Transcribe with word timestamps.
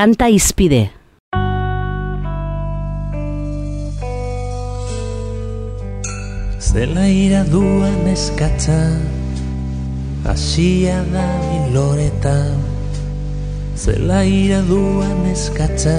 Kanta 0.00 0.30
izpide. 0.32 0.88
Zela 6.56 7.04
ira 7.04 7.42
duan 7.44 8.08
eskatza 8.08 8.78
Asia 10.24 10.96
da 11.12 11.26
miloreta 11.44 12.32
Zela 13.76 14.24
ira 14.24 14.64
duan 14.70 15.20
eskatza 15.34 15.98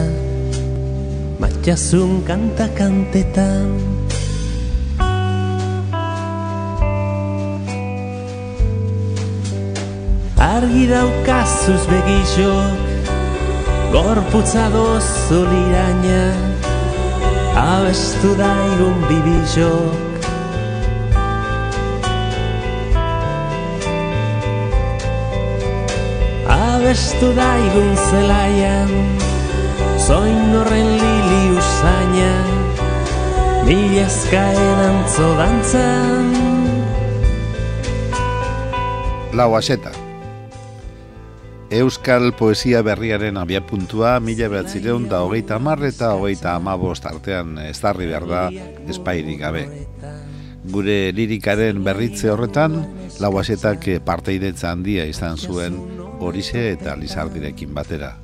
Matxazun 1.37 2.23
kanta 2.25 2.71
kantetan 2.73 3.75
Argi 10.53 10.87
daukazuz 10.89 11.83
begixok 11.91 12.90
Gorputza 13.91 14.69
dozu 14.71 15.39
liraina 15.51 16.23
Abestu 17.59 18.31
daigun 18.39 18.99
bibixok 19.07 20.21
Abestu 26.47 27.33
daigun 27.35 27.91
zelaian 28.07 28.93
Zoin 30.07 30.55
horren 30.55 30.89
lili 31.01 31.41
usaina 31.59 32.31
Mila 33.67 34.05
eskaeran 34.05 35.03
zodantzan 35.17 36.31
Lau 39.35 39.51
aseta. 39.59 40.10
Euskal 41.71 42.33
poesia 42.35 42.81
berriaren 42.83 43.37
abiapuntua 43.39 44.17
mila 44.19 44.49
behatzireun 44.51 45.05
da 45.07 45.21
hogeita 45.23 45.55
hamar 45.55 45.79
eta 45.87 46.09
hogeita 46.19 46.57
hamabost 46.57 47.05
artean 47.07 47.53
ezarri 47.63 48.09
behar 48.09 48.25
da 48.27 48.41
espairik 48.91 49.39
gabe. 49.39 49.61
Gure 50.73 50.97
lirikaren 51.15 51.79
berritze 51.85 52.27
horretan, 52.33 52.75
lau 53.23 53.31
asetak 53.39 53.87
parteidetza 54.03 54.73
handia 54.75 55.07
izan 55.07 55.39
zuen 55.39 55.79
horixe 56.19 56.65
eta 56.73 56.97
lizardirekin 56.99 57.71
batera. 57.79 58.17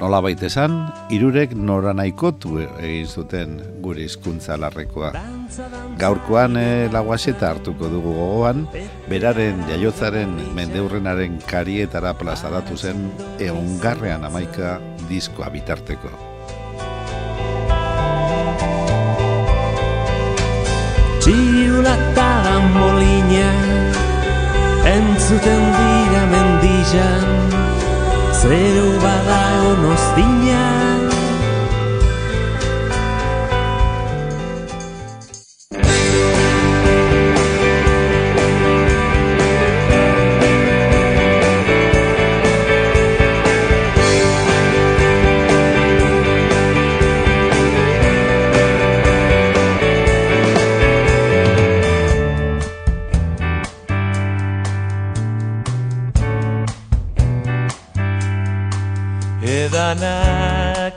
Nola 0.00 0.18
baitesan, 0.24 0.74
irurek 1.14 1.52
nora 1.54 1.92
nahikotu 1.94 2.58
egin 2.64 3.06
zuten 3.06 3.54
gure 3.84 4.02
hizkuntza 4.02 4.56
larrekoa. 4.58 5.12
Gaurkoan 6.00 6.58
e, 6.58 6.66
laguaseta 6.92 7.52
hartuko 7.52 7.88
dugu 7.92 8.14
gogoan, 8.16 8.66
beraren 9.08 9.62
jaiotzaren 9.70 10.34
mendeurrenaren 10.56 11.38
karietara 11.46 12.14
plazaratu 12.18 12.76
zen 12.76 13.06
eongarrean 13.38 14.26
amaika 14.26 14.78
diskoa 15.08 15.52
bitarteko. 15.54 16.10
Txiulata 21.24 22.28
da 22.44 22.58
molina 22.74 23.48
Entzuten 24.84 25.62
dira 25.78 26.26
mendizan 26.28 27.43
Zeru 28.44 28.88
bada 29.02 29.40
onoztinan 29.72 30.83
Edanak 59.44 60.96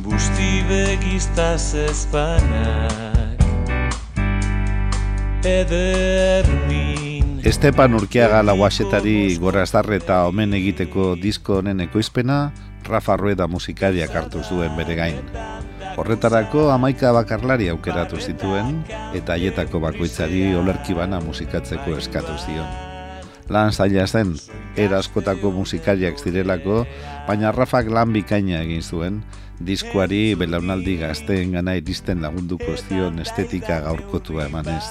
Busti 0.00 0.64
begiztaz 0.64 1.74
ezpanak 1.76 3.36
Edermin 5.44 7.42
Estepan 7.44 7.92
Urkiaga 7.92 8.40
lauasetari 8.40 9.36
gorazdarre 9.36 9.98
eta 10.00 10.22
omen 10.30 10.56
egiteko 10.56 11.12
disko 11.20 11.58
honen 11.60 11.82
ekoizpena, 11.84 12.38
Rafa 12.88 13.18
Rueda 13.20 13.44
musikariak 13.44 14.16
hartu 14.16 14.40
zuen 14.40 14.72
bere 14.78 14.96
gain. 14.96 15.20
Horretarako 16.00 16.70
amaika 16.72 17.12
bakarlari 17.12 17.68
aukeratu 17.68 18.16
zituen 18.16 18.80
eta 19.12 19.36
haietako 19.36 19.82
bakoitzari 19.84 20.54
olerki 20.56 20.96
bana 20.96 21.20
musikatzeko 21.20 21.98
eskatu 22.00 22.38
zion. 22.46 22.91
Lan 23.50 23.72
zaila 23.72 24.06
zen, 24.06 24.36
eraskotako 24.78 25.50
musikariak 25.52 26.18
zirelako, 26.18 26.84
baina 27.26 27.52
Rafak 27.52 27.90
lan 27.90 28.12
bikaina 28.14 28.62
egin 28.62 28.82
zuen, 28.82 29.22
diskuari 29.60 30.34
belaunaldi 30.38 30.96
gazteen 31.02 31.52
gana 31.56 31.74
iristen 31.78 32.22
lagunduko 32.22 32.76
zion 32.76 33.18
estetika 33.22 33.80
gaurkotua 33.86 34.46
emanez. 34.46 34.84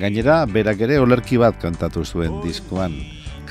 Gainera, 0.00 0.44
berak 0.46 0.80
ere 0.86 1.00
olerki 1.02 1.38
bat 1.38 1.58
kantatu 1.62 2.04
zuen 2.04 2.40
diskuan, 2.44 2.94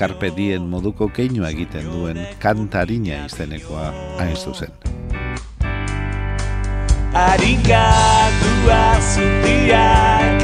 karpe 0.00 0.30
dien 0.36 0.64
moduko 0.64 1.10
keinua 1.12 1.50
egiten 1.52 1.90
duen 1.92 2.20
kantarina 2.40 3.26
izenekoa 3.26 3.90
hain 4.20 4.36
zuzen. 4.36 4.72
Arikatua 7.10 8.82
zutiak 9.02 10.39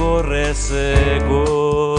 corre 0.00 0.54
según. 0.54 1.90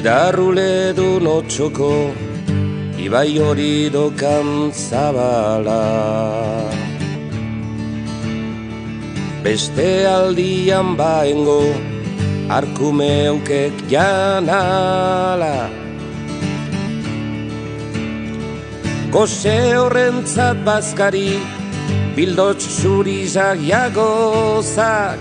Darule 0.00 0.77
Notxoko 1.48 2.12
Ibai 3.00 3.40
hori 3.40 3.88
dokan 3.88 4.68
zabala. 4.68 5.80
Beste 9.40 10.04
aldian 10.04 10.92
baengo 10.92 11.72
Arkumeukek 12.52 13.72
janala. 13.88 15.72
Gose 19.08 19.56
horrentzat 19.80 20.60
bazkari 20.68 21.32
Bildots 22.12 22.68
zurizak 22.76 23.56
jagozak. 23.64 25.16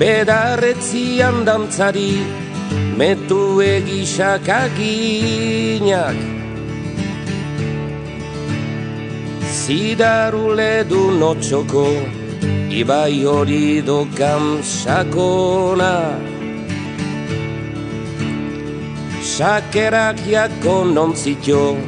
Bedarretzian 0.00 1.44
dantzari 1.44 2.43
Metu 2.94 3.58
egisak 3.58 4.46
aginak 4.46 6.14
Zidarule 9.50 10.86
du 10.86 11.10
notxoko 11.18 11.88
Ibai 12.74 13.22
hori 13.22 13.82
dokan 13.86 14.62
sakona. 14.62 16.18
Sakerak 19.22 20.18
jako 20.26 20.84
nontzitio 20.94 21.78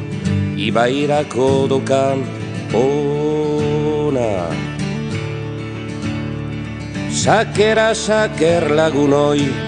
Ibairako 0.55 1.67
dokan 1.67 2.23
ona. 2.71 4.31
Sakera 7.11 7.91
saker 7.95 8.71
lagunoi 8.71 9.66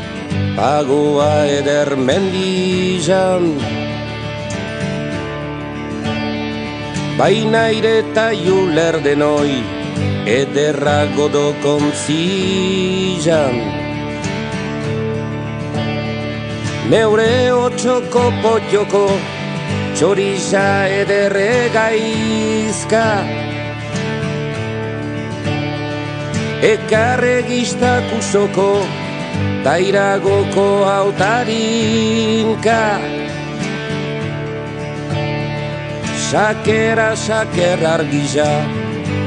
Pagoa 0.55 1.33
eder 1.59 1.95
mendizan 1.95 3.53
baina 7.19 7.65
ireta 7.75 8.29
juler 8.31 8.95
denoi, 9.03 9.59
ederra 10.39 10.99
godo 11.17 11.49
kontzizan. 11.63 13.57
Neure 16.93 17.33
otxoko 17.51 18.23
potxoko, 18.45 19.03
txoriza 19.99 20.63
ederre 21.01 21.51
gaizka. 21.75 23.03
Ekarre 26.71 27.35
giztak 27.51 28.15
usoko, 28.21 28.71
tairagoko 29.63 30.67
autarinka. 30.97 32.83
Sakera, 36.29 37.15
sakera 37.15 37.93
argiza, 37.97 38.49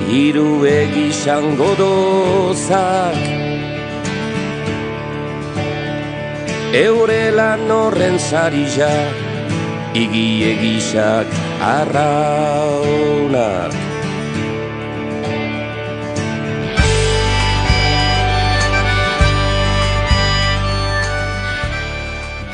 hiru 0.08 0.64
egizan 0.64 1.56
godozak. 1.60 3.18
Eure 6.72 7.24
lan 7.36 7.70
horren 7.70 8.16
igi 10.02 10.28
egizak 10.52 11.28
arraunak. 11.60 12.72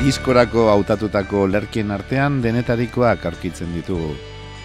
Diskorako 0.09 0.63
hautatutako 0.71 1.43
lerkien 1.53 1.91
artean 1.93 2.39
denetarikoak 2.41 3.27
aurkitzen 3.29 3.75
ditugu. 3.75 4.07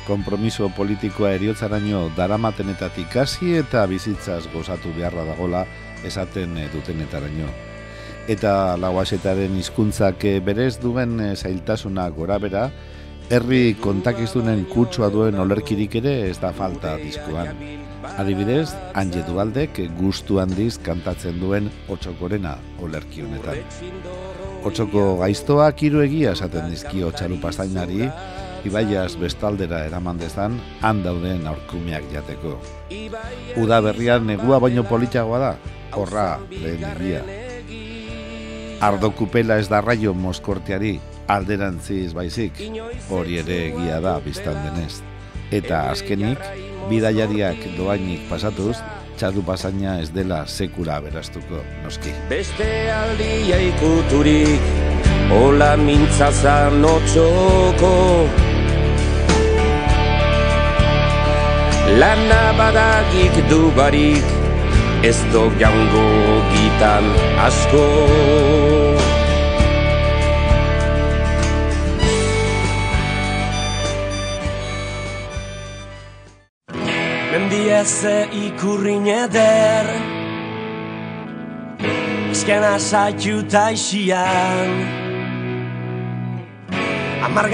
Kompromiso 0.06 0.70
politikoa 0.72 1.34
eriotzaraino 1.36 1.98
daramatenetatik 2.16 3.16
hasi 3.20 3.50
eta 3.58 3.82
bizitzaz 3.90 4.46
gozatu 4.54 4.94
beharra 4.96 5.26
dagola 5.28 5.66
esaten 6.08 6.54
dutenetaraino. 6.72 7.50
Eta 8.32 8.54
lauasetaren 8.80 9.58
hizkuntzak 9.60 10.24
berez 10.46 10.78
duen 10.80 11.20
zailtasuna 11.36 12.06
gora 12.16 12.38
bera, 12.40 12.70
herri 13.28 13.76
kontakizunen 13.84 14.64
kutsua 14.72 15.10
duen 15.12 15.36
olerkirik 15.44 15.98
ere 16.00 16.14
ez 16.30 16.38
da 16.40 16.54
falta 16.56 16.96
diskoan. 17.02 17.52
Adibidez, 18.16 18.70
Ange 18.96 19.26
Dualdek 19.28 19.82
gustu 20.00 20.40
handiz 20.40 20.78
kantatzen 20.88 21.36
duen 21.44 21.68
otxokorena 21.92 22.56
olerki 22.80 23.28
honetan. 23.28 23.60
Otsoko 24.64 25.18
gaiztoak 25.20 25.82
hiru 25.84 26.00
egia 26.00 26.32
esaten 26.32 26.70
dizkio 26.72 27.10
txalu 27.12 27.36
pastainari, 27.42 28.06
ibaiaz 28.64 29.12
bestaldera 29.20 29.82
eraman 29.84 30.16
dezan, 30.16 30.56
han 30.80 31.02
dauden 31.04 31.44
aurkumeak 31.50 32.06
jateko. 32.12 32.54
Uda 33.60 33.82
berrian 33.84 34.24
negua 34.30 34.60
baino 34.64 34.86
politxagoa 34.88 35.40
da, 35.42 35.50
horra 36.00 36.28
lehen 36.48 36.86
egia. 36.94 37.20
Ardo 38.84 39.12
kupela 39.16 39.58
ez 39.60 39.68
da 39.68 39.82
raio 39.84 40.14
moskorteari, 40.16 40.96
alderantziz 41.28 42.14
baizik, 42.16 42.64
hori 43.12 43.38
ere 43.44 43.60
egia 43.68 44.00
da 44.00 44.16
biztan 44.24 44.56
denez. 44.64 45.02
Eta 45.52 45.90
azkenik, 45.92 46.40
bidaiariak 46.88 47.68
doainik 47.76 48.24
pasatuz, 48.32 48.78
txadu 49.18 49.42
pasaina 49.46 49.98
ez 50.02 50.10
dela 50.14 50.44
sekura 50.46 50.98
berastuko 51.04 51.62
noski. 51.84 52.12
Beste 52.30 52.68
aldia 52.92 53.60
ikuturik, 53.70 54.68
hola 55.32 55.74
mintzazan 55.80 56.84
otxoko. 56.88 57.94
Lana 62.00 62.42
badagik 62.58 63.40
du 63.50 63.70
barik, 63.76 64.36
ez 65.06 65.18
do 65.32 65.46
jaungo 65.60 66.06
gitan 66.52 67.10
asko. 67.46 68.63
Mendieze 77.84 78.28
ikurrin 78.32 79.06
eder 79.06 79.86
Azkena 82.32 82.78
zaitu 82.78 83.42
taixian 83.44 84.70
Amar 87.26 87.50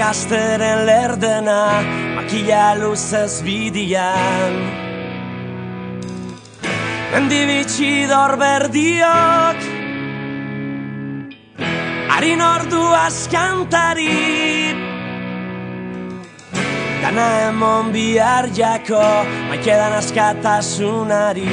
lerdena 0.87 1.83
Makila 2.15 2.79
luzez 2.79 3.43
bidian. 3.43 4.55
Mendi 7.11 7.41
bitxidor 7.49 8.37
berdiok. 8.39 9.59
Harin 12.07 12.39
ordu 12.39 12.83
askantari 13.03 14.90
Dana 17.01 17.49
emon 17.49 17.89
bihar 17.89 18.45
jako 18.53 19.25
Maikedan 19.49 19.97
askatasunari 19.97 21.49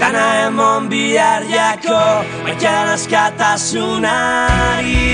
Dana 0.00 0.48
emon 0.48 0.88
bihar 0.88 1.44
jako 1.44 2.24
Maikedan 2.48 2.96
askatasunari 2.96 5.04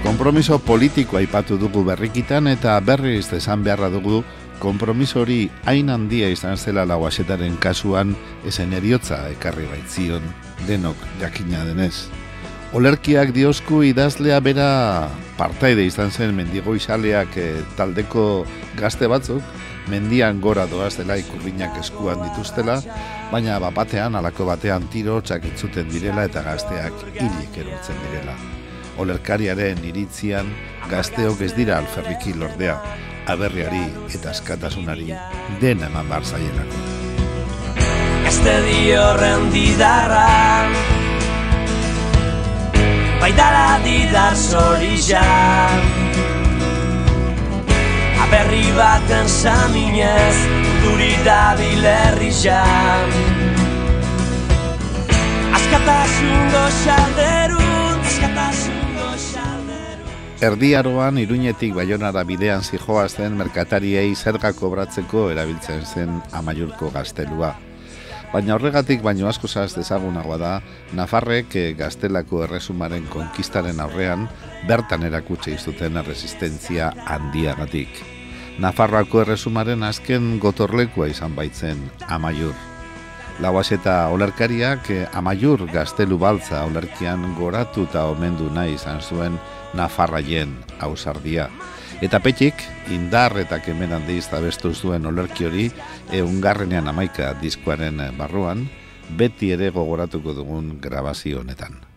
Kompromiso 0.00 0.56
politikoa 0.58 1.20
aipatu 1.20 1.60
dugu 1.60 1.84
berrikitan 1.84 2.48
eta 2.48 2.80
berriz 2.80 3.28
esan 3.36 3.60
beharra 3.60 3.92
dugu 3.92 4.24
kompromiso 4.64 5.20
hori 5.20 5.52
hain 5.68 5.92
handia 5.92 6.32
izan 6.32 6.56
zela 6.56 6.88
lauasetaren 6.88 7.60
kasuan 7.60 8.16
esen 8.48 8.72
eriotza 8.72 9.28
ekarri 9.36 9.68
baitzion 9.68 10.24
denok 10.68 10.96
jakina 11.20 11.64
denez. 11.68 12.23
Olerkiak 12.74 13.30
diosku 13.30 13.84
idazlea 13.86 14.40
bera 14.42 14.68
partaide 15.38 15.84
izan 15.86 16.10
zen 16.10 16.32
mendigo 16.34 16.72
izaleak 16.74 17.36
eh, 17.38 17.60
taldeko 17.78 18.24
gazte 18.74 19.06
batzuk, 19.06 19.44
mendian 19.92 20.40
gora 20.42 20.64
doaz 20.66 20.96
dela 20.98 21.14
ikurriñak 21.20 21.76
eskuan 21.78 22.24
dituztela, 22.24 22.80
baina 23.30 23.60
bapatean 23.62 24.18
alako 24.18 24.48
batean 24.48 24.88
tiro 24.90 25.20
txakitzuten 25.22 25.86
direla 25.92 26.24
eta 26.26 26.42
gazteak 26.42 26.98
hilik 27.14 27.60
erortzen 27.62 28.02
direla. 28.08 28.34
Olerkariaren 28.98 29.78
iritzian 29.86 30.50
gazteok 30.90 31.46
ez 31.46 31.52
dira 31.54 31.78
alferriki 31.78 32.34
lordea, 32.34 32.74
aberriari 33.30 33.84
eta 34.10 34.34
askatasunari 34.34 35.12
dena 35.62 35.92
eman 35.92 36.10
bar 36.10 36.26
zaielako. 36.26 36.82
Este 38.26 38.58
diorren 38.66 39.50
didarra 39.54 41.03
Baidara 43.24 43.80
didar 43.80 44.34
zorizan 44.36 45.80
Aberri 48.20 48.68
baten 48.76 49.30
saminez 49.32 50.36
Duri 50.82 51.14
dabil 51.24 51.88
herrizan 51.88 53.16
Askatasun 55.56 56.38
goxalderun 56.52 58.04
Askatasun 58.12 58.94
goxalderun. 59.00 60.14
Erdiaroan 60.44 61.24
iruñetik 61.24 61.72
baionara 61.80 62.28
bidean 62.28 62.60
zijoazten 62.60 63.40
merkatariei 63.40 64.10
zerga 64.12 64.52
kobratzeko 64.52 65.30
erabiltzen 65.32 65.80
zen 65.88 66.20
amaiurko 66.44 66.92
gaztelua. 66.92 67.56
Baina 68.34 68.56
horregatik 68.56 68.98
baino 68.98 69.28
asko 69.30 69.46
zaz 69.46 69.76
dezagunagoa 69.76 70.36
da, 70.42 70.52
Nafarrek 70.98 71.52
eh, 71.54 71.68
gaztelako 71.78 72.40
erresumaren 72.48 73.04
konkistaren 73.12 73.78
aurrean 73.78 74.24
bertan 74.66 75.04
erakutse 75.06 75.52
izuten 75.54 76.00
resistentzia 76.02 76.88
handiagatik. 77.14 78.00
Nafarroako 78.58 79.22
erresumaren 79.22 79.86
azken 79.86 80.40
gotorlekua 80.42 81.06
izan 81.12 81.36
baitzen 81.38 81.86
amaiur. 82.10 82.58
Lauaz 83.38 83.68
eta 83.78 83.94
olerkariak 84.10 84.90
eh, 84.90 85.06
amaiur 85.14 85.68
gaztelu 85.70 86.18
baltza 86.18 86.64
olerkian 86.66 87.36
goratu 87.38 87.86
eta 87.86 88.08
omendu 88.10 88.50
nahi 88.50 88.74
izan 88.74 88.98
zuen 88.98 89.38
Nafarraien 89.78 90.58
ausardia. 90.82 91.46
Eta 92.02 92.18
petxik, 92.18 92.58
indar 92.90 93.36
eta 93.38 93.60
kemen 93.62 93.94
handiz 93.94 94.26
abestu 94.34 94.72
zuen 94.74 95.06
olerki 95.06 95.46
hori, 95.46 95.68
eungarrenean 96.12 96.90
amaika 96.90 97.30
diskoaren 97.38 98.02
barruan, 98.18 98.66
beti 99.14 99.52
ere 99.54 99.70
gogoratuko 99.70 100.34
dugun 100.34 100.78
grabazio 100.82 101.44
honetan. 101.44 101.93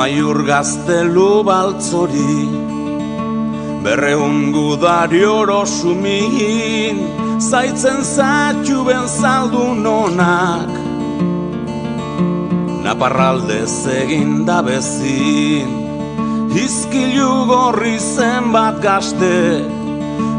Amaiur 0.00 0.48
gaztelu 0.48 1.44
baltzori 1.44 2.48
Berreun 3.84 4.48
gudari 4.50 5.20
oro 5.28 5.66
sumin 5.66 6.96
Zaitzen 7.36 8.00
zatu 8.00 8.84
ben 8.86 9.04
zaldu 9.04 9.74
nonak. 9.84 10.72
Naparralde 12.80 13.60
zegin 13.66 14.46
da 14.46 14.62
bezin 14.64 15.68
Izkilu 16.64 17.44
gorri 17.52 17.98
zen 18.00 18.52
bat 18.56 18.80
gazte 18.80 19.36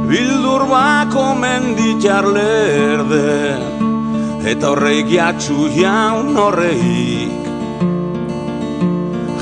Bildur 0.10 0.66
bako 0.74 1.38
menditjar 1.38 2.26
lerden 2.26 3.62
Eta 4.42 4.74
horreik 4.74 5.08
jatxu 5.14 5.70
jaun 5.78 6.34
horreik 6.34 7.21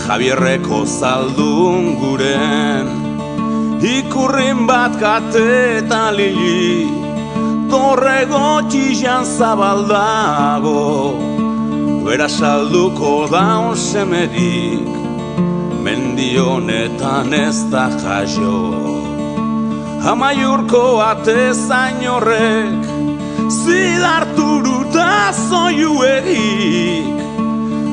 Javierreko 0.09 0.77
zaldun 0.89 1.83
guren 2.01 2.87
Ikurrin 3.85 4.63
bat 4.65 4.95
kate 4.97 5.43
eta 5.77 5.99
lili 6.15 6.89
Torre 7.69 8.23
gotxizan 8.31 9.27
zabaldago 9.37 10.81
Bera 12.07 12.25
salduko 12.25 13.13
daun 13.29 13.77
semerik 13.77 14.89
Mendionetan 15.85 17.29
ez 17.33 17.69
da 17.69 17.85
jaio. 18.01 18.57
Amaiurko 20.09 20.83
ate 21.05 21.53
zain 21.53 22.01
horrek 22.15 22.89
Zidarturuta 23.61 25.09
zoiu 25.45 26.01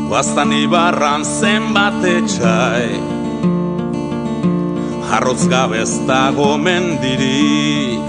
egik 0.07 0.11
Bastan 0.11 0.53
ibarran 0.53 1.25
zenbat 1.25 2.05
etxai 2.05 3.01
Arrotz 5.17 5.47
gabez 5.49 6.01
dago 6.07 6.59
mendirik. 6.59 8.01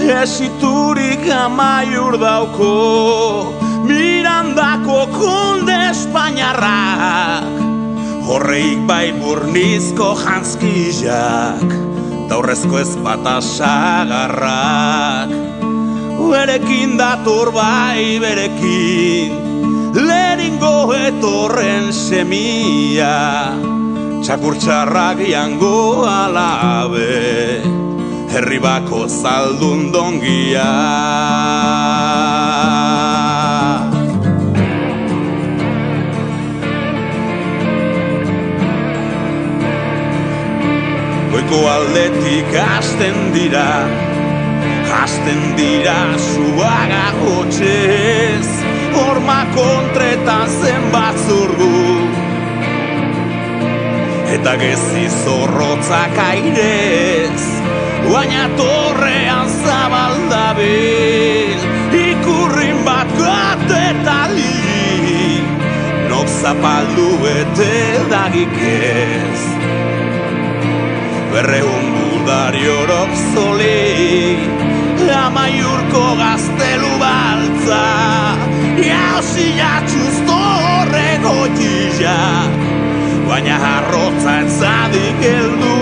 Esiturik 0.00 1.28
amaiur 1.30 2.18
dauko 2.18 3.52
Mirandako 3.84 5.06
kunde 5.12 5.90
Espainiarrak. 5.90 7.44
Horreik 8.26 8.86
bai 8.86 9.12
burnizko 9.12 10.16
janskizak 10.16 11.68
Taurrezko 12.28 12.78
ez 12.80 12.96
bata 12.96 13.40
sagarrak 13.40 15.28
Berekin 16.24 16.96
dator 16.96 17.52
bai 17.52 18.18
berekin 18.18 19.43
Lehenengo 19.94 20.90
etorren 20.90 21.92
semia 21.94 23.54
Txakurtxarrak 24.26 25.22
jango 25.22 26.02
alabe 26.10 27.62
Herri 28.34 28.58
bako 28.58 29.04
zaldun 29.06 29.92
dongia. 29.94 30.66
Goiko 41.30 41.60
aldetik 41.76 42.58
hasten 42.58 43.20
dira 43.38 43.68
Hasten 44.90 45.42
dira 45.54 45.98
zuaga 46.18 47.06
hotxez 47.22 48.73
Horma 48.94 49.40
kontretan 49.54 50.48
zen 50.60 50.84
bat 50.92 51.16
zurgu 51.26 51.70
Eta 54.34 54.52
gezi 54.60 55.06
zorrotzak 55.22 56.18
airez 56.26 57.42
Baina 58.06 58.44
torrean 58.58 59.48
zabaldabil 59.64 61.58
Ikurrin 62.04 62.78
bat 62.86 63.10
gate 63.18 63.80
eta 63.90 64.20
li 64.34 65.42
Nok 66.10 66.28
zapaldu 66.30 67.08
bete 67.22 67.76
dagik 68.10 68.56
ez. 68.62 69.40
Berreun 71.32 71.86
budari 71.96 72.64
orok 72.70 73.10
zoli 73.32 73.82
Amaiurko 75.14 76.04
gaztelu 76.18 76.92
baltza 77.00 78.13
Baina 83.44 83.60
harrotza 83.60 84.34
etzadik 84.40 85.20
eldu 85.28 85.76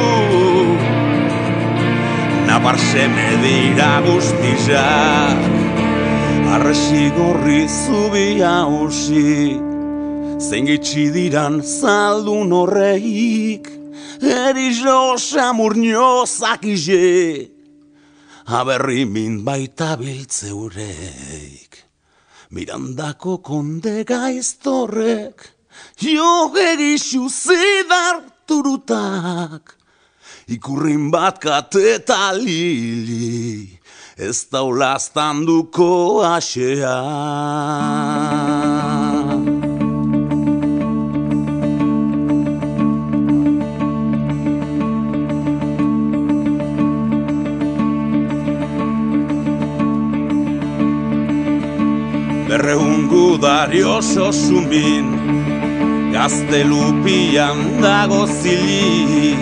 Napar 2.49 2.75
seme 2.75 3.29
dira 3.39 4.03
guztizak 4.03 5.39
Arresi 6.57 7.07
gorri 7.15 7.63
zubi 7.71 8.43
hausi. 8.43 9.55
Zengitsi 10.43 11.07
diran 11.15 11.63
zaldun 11.63 12.51
horreik 12.51 13.71
Erizo 14.19 15.15
samurnio 15.23 16.27
zakize 16.27 17.47
Aberri 18.59 19.07
min 19.07 19.45
baita 19.47 19.95
biltzeureik 20.03 21.79
Mirandako 22.51 23.39
konde 23.39 24.03
gaiztorrek 24.03 25.62
Jo 26.01 26.55
egizu 26.57 27.29
zidarturutak 27.29 29.77
Ikurrin 30.49 31.11
bat 31.11 31.39
kateta 31.39 32.33
lili 32.35 33.83
Ez 34.23 34.47
daulaztan 34.53 35.47
duko 35.47 36.23
asea. 36.23 36.99
Berreun 52.49 53.09
gudari 53.09 53.83
oso 53.83 54.31
zumbin 54.31 55.22
Gaztelupian 56.13 57.59
dago 57.81 58.27
zilik 58.29 59.41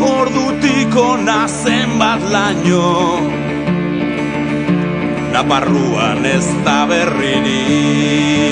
Ordutiko 0.00 1.06
nazen 1.20 1.98
bat 2.00 2.22
laino. 2.34 3.20
Naparruan 5.34 6.24
ez 6.24 6.46
da 6.64 6.78
berririk 6.88 8.50